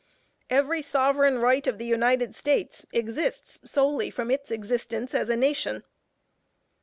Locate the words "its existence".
4.31-5.13